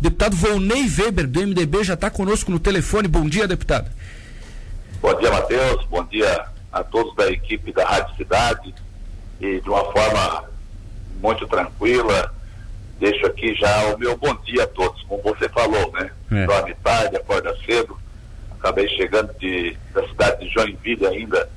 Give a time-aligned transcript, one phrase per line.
[0.00, 3.08] Deputado Volney Weber, do MDB, já está conosco no telefone.
[3.08, 3.90] Bom dia, deputado.
[5.00, 5.84] Bom dia, Matheus.
[5.86, 8.74] Bom dia a todos da equipe da Rádio Cidade.
[9.40, 10.44] E de uma forma
[11.20, 12.34] muito tranquila,
[12.98, 16.10] deixo aqui já o meu bom dia a todos, como você falou, né?
[16.30, 16.46] É.
[16.46, 17.96] Dorme tarde, acorda cedo.
[18.58, 21.48] Acabei chegando de, da cidade de Joinville ainda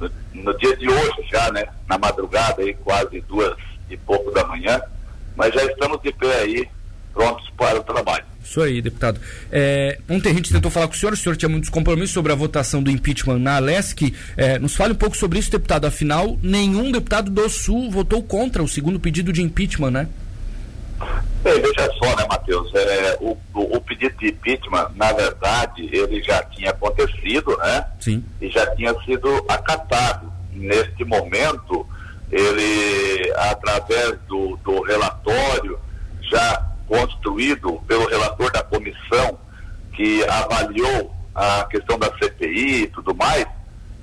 [0.00, 1.66] no, no, dia de hoje já, né?
[1.88, 3.56] Na madrugada aí, quase duas
[3.88, 4.80] e pouco da manhã.
[5.34, 6.68] Mas já estamos de pé aí,
[7.16, 8.24] prontos para o trabalho.
[8.44, 9.18] Isso aí, deputado.
[9.50, 12.30] É, ontem a gente tentou falar com o senhor, o senhor tinha muitos compromissos sobre
[12.30, 14.14] a votação do impeachment na Alesc.
[14.36, 15.86] É, nos fale um pouco sobre isso, deputado.
[15.86, 20.08] Afinal, nenhum deputado do Sul votou contra o segundo pedido de impeachment, né?
[21.42, 22.72] Bem, veja só, né, Matheus?
[22.74, 27.84] É, o, o, o, pedido de impeachment, na verdade, ele já tinha acontecido, né?
[27.98, 28.22] Sim.
[28.40, 30.32] E já tinha sido acatado.
[30.52, 31.86] Neste momento,
[32.30, 35.78] ele, através do, do relatório
[36.30, 39.38] já construído pelo relator da comissão
[39.92, 43.46] que avaliou a questão da CPI e tudo mais,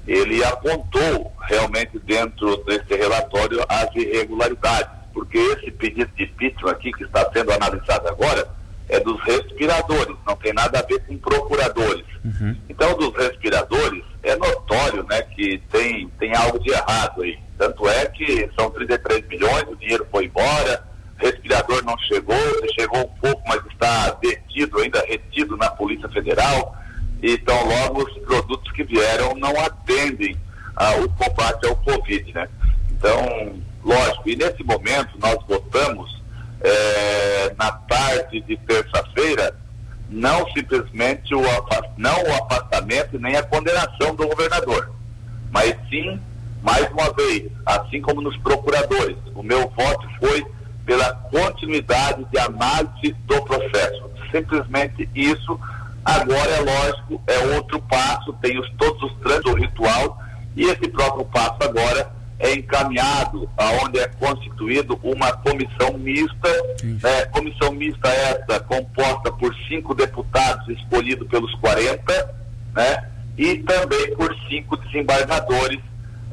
[0.07, 7.03] ele apontou realmente dentro desse relatório as irregularidades, porque esse pedido de impeachment aqui que
[7.03, 8.47] está sendo analisado agora
[8.89, 12.05] é dos respiradores, não tem nada a ver com procuradores.
[12.23, 12.55] Uhum.
[12.69, 17.39] Então, dos respiradores, é notório né, que tem, tem algo de errado aí.
[17.57, 20.85] Tanto é que são 33 milhões, o dinheiro foi embora,
[21.23, 22.35] respirador não chegou,
[22.79, 26.75] chegou um pouco, mas está detido, ainda retido na Polícia Federal.
[27.21, 30.37] Então, logo, os produtos que vieram não atendem
[30.75, 32.47] ah, o combate ao Covid, né?
[32.91, 36.21] Então, lógico, e nesse momento nós votamos
[36.61, 39.55] eh, na tarde de terça-feira
[40.09, 41.41] não simplesmente o,
[41.97, 44.91] não o afastamento nem a condenação do governador,
[45.51, 46.19] mas sim,
[46.61, 50.45] mais uma vez, assim como nos procuradores, o meu voto foi
[50.85, 54.09] pela continuidade de análise do processo.
[54.31, 55.59] Simplesmente isso.
[56.03, 60.17] Agora é lógico, é outro passo, tem os, todos os trâmites do ritual,
[60.55, 66.49] e esse próprio passo agora é encaminhado aonde é constituído uma comissão mista,
[66.83, 72.35] né, comissão mista essa composta por cinco deputados escolhidos pelos 40,
[72.75, 75.79] né, e também por cinco desembargadores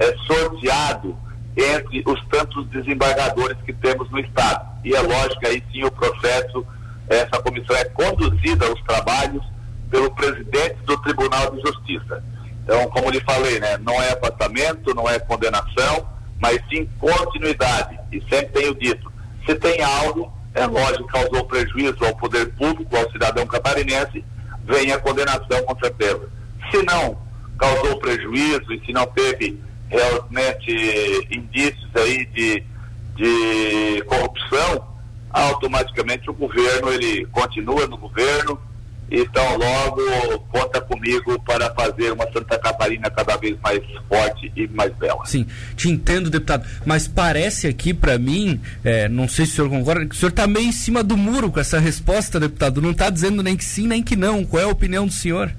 [0.00, 1.16] é, sorteado
[1.56, 4.68] entre os tantos desembargadores que temos no Estado.
[4.84, 6.64] E é lógico, aí sim o processo,
[7.08, 9.44] essa comissão é conduzida aos trabalhos
[9.90, 12.22] pelo presidente do Tribunal de Justiça.
[12.62, 16.06] Então, como lhe falei, né, não é afastamento, não é condenação,
[16.38, 17.98] mas sim continuidade.
[18.12, 19.12] E sempre tenho dito,
[19.44, 24.24] se tem algo, é lógico, causou prejuízo ao poder público, ao cidadão catarinense,
[24.64, 26.28] vem a condenação com certeza.
[26.70, 27.18] Se não
[27.58, 32.62] causou prejuízo e se não teve realmente indícios aí de,
[33.16, 34.86] de corrupção,
[35.30, 38.58] automaticamente o governo ele continua no governo,
[39.10, 44.94] então logo conta comigo para fazer uma Santa Catarina cada vez mais forte e mais
[44.94, 45.26] bela.
[45.26, 45.44] Sim,
[45.76, 50.06] te entendo, deputado, mas parece aqui para mim, é, não sei se o senhor concorda,
[50.06, 52.80] que o senhor está meio em cima do muro com essa resposta, deputado.
[52.80, 54.44] Não está dizendo nem que sim nem que não.
[54.44, 55.52] Qual é a opinião do senhor?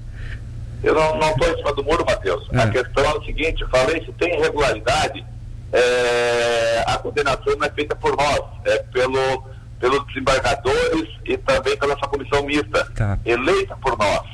[0.82, 2.48] Eu não estou em cima do muro, Matheus.
[2.52, 2.58] É.
[2.58, 5.24] A questão é o seguinte, falei, se tem irregularidade,
[5.72, 9.44] é, a condenação não é feita por nós, é pelo,
[9.78, 13.18] pelos desembargadores e também pela essa comissão mista, tá.
[13.24, 14.26] eleita por nós.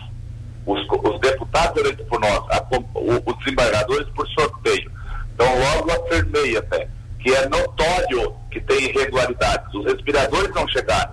[0.66, 4.90] Os, os, deputados eleitos por nós, a, o, os desembargadores por sorteio.
[5.34, 6.88] Então logo afirmei até
[7.20, 9.74] que é notório que tem irregularidades.
[9.74, 11.12] Os respiradores não chegaram.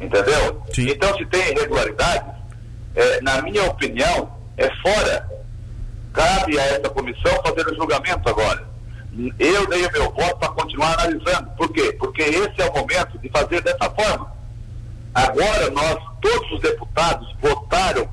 [0.00, 0.62] Entendeu?
[0.72, 0.90] Sim.
[0.90, 2.33] Então se tem irregularidades,
[2.94, 5.28] é, na minha opinião, é fora.
[6.12, 8.64] Cabe a essa comissão fazer o julgamento agora.
[9.38, 11.50] Eu dei o meu voto para continuar analisando.
[11.56, 11.94] Por quê?
[11.98, 14.32] Porque esse é o momento de fazer dessa forma.
[15.14, 18.08] Agora nós, todos os deputados, votaram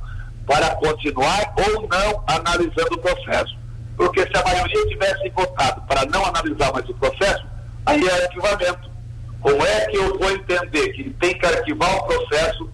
[0.45, 3.57] para continuar ou não analisando o processo.
[3.97, 7.45] Porque se a maioria tivesse votado para não analisar mais o processo,
[7.85, 8.89] aí é arquivamento.
[9.41, 12.69] Como é que eu vou entender que tem que arquivar o processo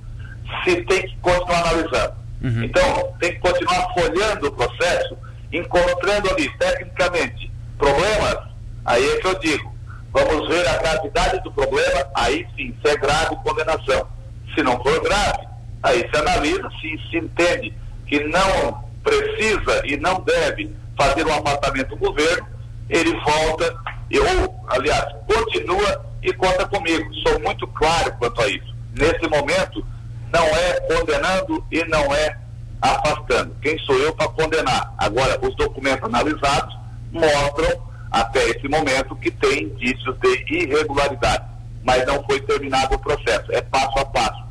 [0.67, 2.13] se tem que continuar analisando.
[2.43, 2.63] Uhum.
[2.63, 5.17] Então, tem que continuar folhando o processo,
[5.51, 8.37] encontrando ali, tecnicamente, problemas,
[8.85, 9.73] aí é que eu digo,
[10.11, 14.07] vamos ver a gravidade do problema, aí sim, se é grave, condenação.
[14.53, 15.47] Se não for grave,
[15.83, 17.73] aí se analisa, se se entende
[18.07, 22.47] que não precisa e não deve fazer um apartamento do governo,
[22.89, 23.75] ele volta,
[24.13, 27.13] ou, aliás, continua e conta comigo.
[27.27, 28.75] Sou muito claro quanto a isso.
[28.97, 29.85] Nesse momento,
[30.33, 32.37] não é condenando e não é
[32.81, 33.55] afastando.
[33.61, 34.93] Quem sou eu para condenar?
[34.97, 36.77] Agora, os documentos analisados
[37.11, 41.45] mostram até esse momento que tem indícios de irregularidade,
[41.83, 43.51] mas não foi terminado o processo.
[43.51, 44.47] É passo a passo.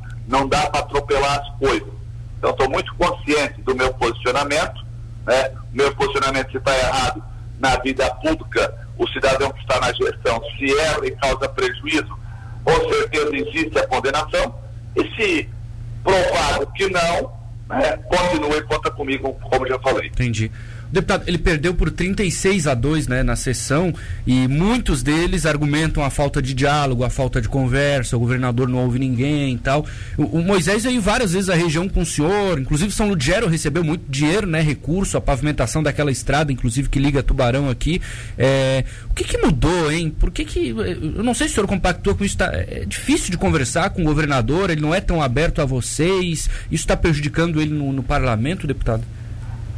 [1.37, 1.87] as coisas.
[2.37, 4.85] Então, estou muito consciente do meu posicionamento,
[5.25, 5.51] né?
[5.73, 7.23] Meu posicionamento, se está errado
[7.59, 12.17] na vida pública, o cidadão que está na gestão, se erra e causa prejuízo,
[12.63, 14.55] com certeza existe a condenação.
[14.95, 15.49] E se
[16.03, 17.31] provado que não,
[17.69, 20.07] né, continue conta comigo, como já falei.
[20.07, 20.51] Entendi.
[20.91, 23.93] Deputado, ele perdeu por 36 a 2 né, na sessão
[24.25, 28.79] e muitos deles argumentam a falta de diálogo, a falta de conversa, o governador não
[28.79, 29.85] ouve ninguém e tal.
[30.17, 33.83] O, o Moisés veio várias vezes à região com o senhor, inclusive São Ludgero recebeu
[33.83, 38.01] muito dinheiro, né, recurso, a pavimentação daquela estrada, inclusive que liga Tubarão aqui.
[38.37, 40.09] É, o que, que mudou, hein?
[40.09, 40.69] Por que que.
[40.69, 44.01] Eu não sei se o senhor compactou com isso, tá, é difícil de conversar com
[44.01, 48.03] o governador, ele não é tão aberto a vocês, isso está prejudicando ele no, no
[48.03, 49.03] parlamento, deputado?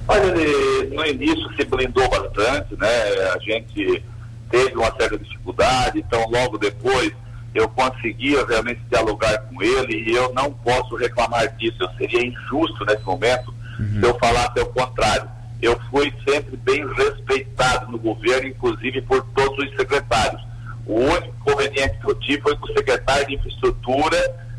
[0.09, 2.87] Olha, ele no início se blindou bastante, né?
[3.35, 4.03] A gente
[4.49, 7.13] teve uma certa dificuldade, então logo depois
[7.53, 11.77] eu conseguia realmente dialogar com ele e eu não posso reclamar disso.
[11.79, 13.99] Eu seria injusto nesse momento uhum.
[13.99, 15.29] se eu falasse ao contrário.
[15.61, 20.41] Eu fui sempre bem respeitado no governo, inclusive por todos os secretários.
[20.87, 24.17] O único inconveniente que eu tive foi com o secretário de infraestrutura,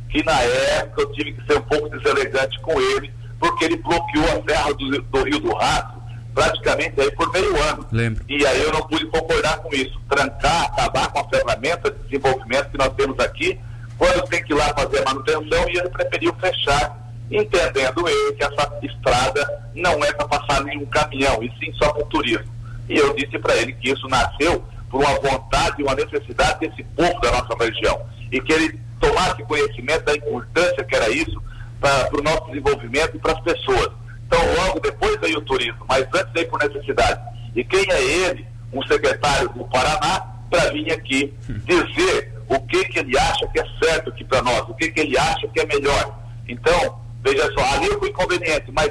[0.08, 3.10] que na época eu tive que ser um pouco deselegante com ele,
[3.40, 6.00] porque ele bloqueou a serra do, do Rio do Rato
[6.34, 7.86] praticamente aí por meio ano.
[7.90, 8.24] Lembro.
[8.28, 10.00] E aí eu não pude concordar com isso.
[10.08, 13.58] Trancar, acabar com a ferramenta de desenvolvimento que nós temos aqui,
[13.98, 16.96] quando tem que ir lá fazer a manutenção, e ele preferiu fechar,
[17.30, 22.02] entendendo ele que essa estrada não é para passar nenhum caminhão, e sim só para
[22.02, 22.50] o turismo.
[22.88, 26.82] E eu disse para ele que isso nasceu por uma vontade e uma necessidade desse
[26.96, 28.00] povo da nossa região.
[28.32, 31.40] E que ele tomasse conhecimento da importância que era isso
[31.80, 33.90] para o nosso desenvolvimento e para as pessoas.
[34.26, 37.20] Então, logo depois veio o turismo, mas antes veio por necessidade.
[37.56, 42.98] E quem é ele, um secretário do Paraná, para vir aqui dizer o que, que
[42.98, 45.66] ele acha que é certo aqui para nós, o que, que ele acha que é
[45.66, 46.18] melhor.
[46.48, 48.90] Então, veja só, ali foi inconveniente, mas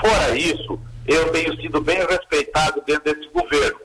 [0.00, 3.78] fora isso, eu tenho sido bem respeitado dentro desse governo.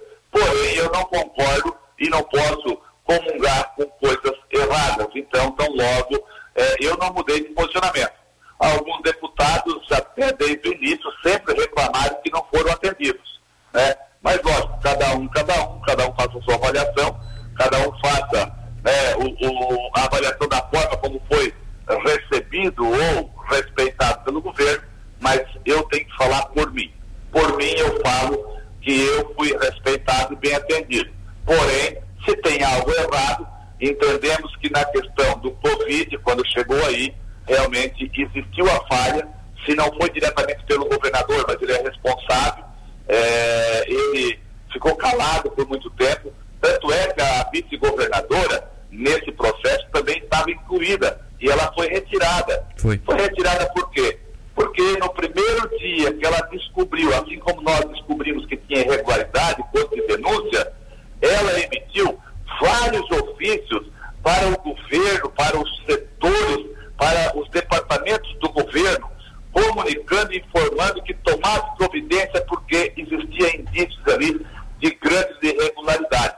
[22.78, 24.84] Ou respeitado pelo governo,
[25.20, 26.92] mas eu tenho que falar por mim.
[27.32, 31.12] Por mim, eu falo que eu fui respeitado e bem atendido.
[31.46, 33.48] Porém, se tem algo errado,
[33.82, 37.14] entendemos que na questão do Covid, quando chegou aí,
[37.48, 39.28] realmente existiu a falha,
[39.66, 42.64] se não foi diretamente pelo governador, mas ele é responsável.
[43.08, 44.40] É, ele
[44.72, 51.20] ficou calado por muito tempo, tanto é que a vice-governadora, nesse processo, também estava incluída
[51.44, 52.68] e ela foi retirada.
[52.78, 53.00] Foi.
[53.06, 54.18] foi retirada por quê?
[54.56, 59.96] Porque no primeiro dia que ela descobriu, assim como nós descobrimos que tinha irregularidade, posto
[59.96, 60.74] de denúncia,
[61.22, 62.18] ela emitiu
[62.62, 63.88] vários ofícios
[64.24, 69.10] para o governo, para os setores para os departamentos do governo,
[69.52, 74.46] comunicando e informando que tomasse providência porque existia indícios ali
[74.80, 76.38] de grandes irregularidades.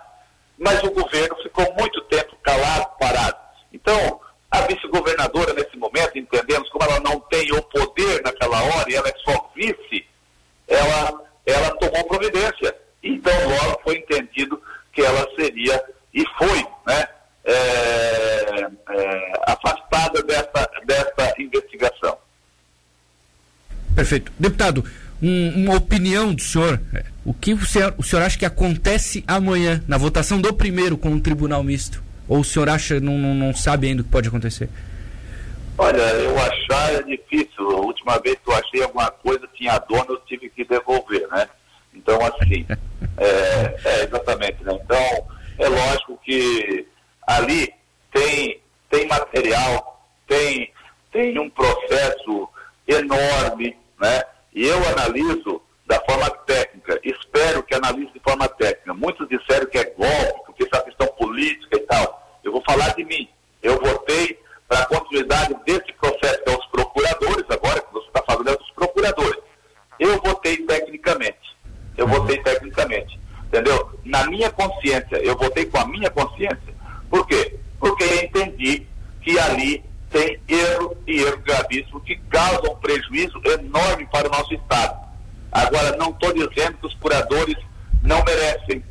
[0.58, 3.38] Mas o governo ficou muito tempo calado, parado.
[3.72, 4.20] Então,
[4.50, 9.08] a vice-governadora, nesse momento, entendemos como ela não tem o poder naquela hora e ela
[9.08, 10.06] é só vice,
[10.68, 12.76] ela, ela tomou providência.
[13.04, 14.62] Então, logo foi entendido
[14.92, 15.82] que ela seria,
[16.14, 17.08] e foi, né,
[17.46, 22.18] é, é, afastada dessa, dessa investigação.
[23.96, 24.32] Perfeito.
[24.38, 24.84] Deputado,
[25.22, 26.82] um, uma opinião do senhor.
[27.24, 31.14] O que o senhor, o senhor acha que acontece amanhã na votação do primeiro com
[31.14, 32.04] o Tribunal Misto?
[32.28, 34.70] Ou o senhor acha, não, não, não sabe ainda o que pode acontecer?
[35.78, 37.70] Olha, eu achar é difícil.
[37.70, 41.48] A última vez que eu achei alguma coisa, tinha dono, eu tive que devolver, né?
[41.96, 42.66] Então, assim,
[43.18, 44.78] é, é, exatamente, né?
[44.84, 46.88] Então, é lógico que
[47.28, 47.74] ali
[48.16, 50.72] tem, tem material, tem,
[51.12, 52.48] tem um processo
[52.88, 54.24] enorme, né?
[54.54, 58.94] E eu analiso da forma técnica, espero que analise de forma técnica.
[58.94, 62.40] Muitos disseram que é golpe, porque isso é questão política e tal.
[62.42, 63.28] Eu vou falar de mim.
[63.62, 68.24] Eu votei para a continuidade desse processo, que é os procuradores, agora que você está
[68.24, 69.42] falando é dos procuradores.
[70.00, 71.56] Eu votei tecnicamente.
[71.98, 73.20] Eu votei tecnicamente.
[73.48, 74.00] Entendeu?
[74.06, 76.76] Na minha consciência, eu votei com a minha consciência
[77.10, 77.58] por quê?
[77.80, 78.86] Porque eu entendi
[79.22, 85.06] que ali tem erro e gravíssimo que causam prejuízo enorme para o nosso Estado.
[85.52, 87.56] Agora, não estou dizendo que os curadores
[88.02, 88.84] não merecem,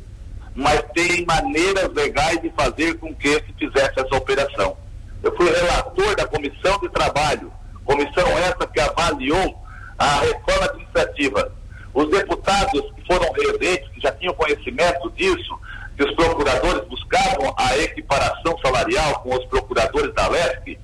[0.55, 4.77] mas tem maneiras legais de fazer com que se fizesse essa operação.
[5.21, 7.51] Eu fui relator da Comissão de Trabalho,
[7.83, 9.61] comissão essa que avaliou
[9.97, 11.51] a reforma administrativa.
[11.93, 15.57] Os deputados que foram reeleitos, que já tinham conhecimento disso,
[15.95, 20.77] que os procuradores buscavam a equiparação salarial com os procuradores da LESC,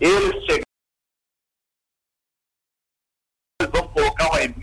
[0.00, 0.67] eles chegaram.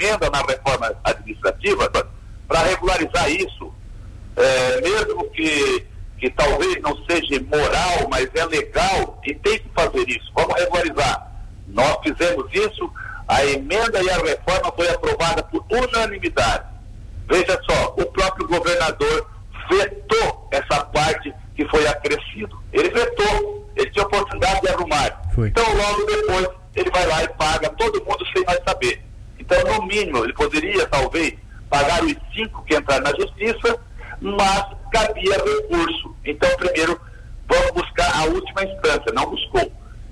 [0.05, 1.89] Emenda na reforma administrativa
[2.47, 3.73] para regularizar isso.
[4.35, 5.85] É, mesmo que,
[6.19, 10.31] que talvez não seja moral, mas é legal e tem que fazer isso.
[10.35, 11.31] Vamos regularizar.
[11.67, 12.91] Nós fizemos isso,
[13.27, 16.65] a emenda e a reforma foi aprovada por unanimidade.
[17.27, 19.29] Veja só, o próprio governador
[19.69, 22.61] vetou essa parte que foi acrescido.
[22.71, 25.21] Ele vetou, ele tinha oportunidade de arrumar.
[25.33, 25.47] Foi.
[25.47, 29.04] Então, logo depois, ele vai lá e paga todo mundo sem mais saber.
[29.45, 31.35] Então, no mínimo, ele poderia, talvez,
[31.69, 33.79] pagar os cinco que entraram na justiça,
[34.19, 36.15] mas cabia recurso.
[36.25, 36.99] Então, primeiro,
[37.47, 39.71] vamos buscar a última instância, não buscou.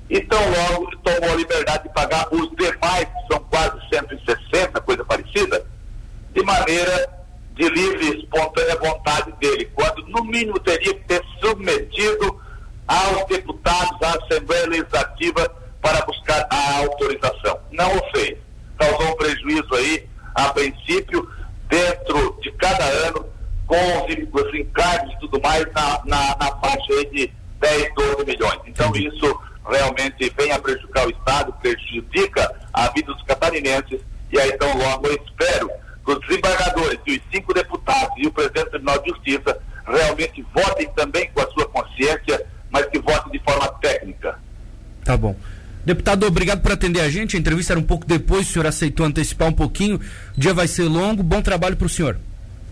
[0.10, 5.66] Então, logo, tomou a liberdade de pagar os demais, que são quase 160, coisa parecida,
[6.32, 7.10] de maneira
[7.56, 12.40] de livre espontânea vontade dele, quando no mínimo teria que ter submetido
[12.88, 15.50] aos deputados, à Assembleia Legislativa,
[15.82, 17.60] para buscar a autorização.
[17.72, 18.38] Não o fez.
[19.54, 21.30] Prejuízo aí, a princípio,
[21.70, 23.26] dentro de cada ano,
[23.68, 28.26] com os, os encargos e tudo mais, na, na, na faixa aí de 10, 12
[28.26, 28.60] milhões.
[28.66, 34.50] Então isso realmente vem a prejudicar o Estado, prejudica a vida dos catarinenses, e aí
[34.50, 35.70] então logo eu espero
[36.06, 40.90] os desembargadores e os cinco deputados e o presidente do Tribunal de Justiça realmente votem
[40.90, 44.38] também com a sua consciência, mas que votem de forma técnica.
[45.06, 45.36] Tá bom.
[45.86, 47.36] Deputado, obrigado por atender a gente.
[47.36, 49.98] A entrevista era um pouco depois, o senhor aceitou antecipar um pouquinho.
[49.98, 51.22] O dia vai ser longo.
[51.22, 52.18] Bom trabalho para o senhor.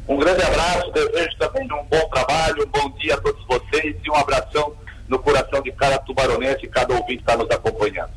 [0.08, 4.10] Um grande abraço, desejo também um bom trabalho, um bom dia a todos vocês e
[4.10, 4.74] um abração
[5.08, 8.12] no coração de cada tubaronense e cada ouvinte que está nos acompanhando.